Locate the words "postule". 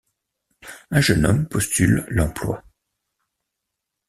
1.47-2.07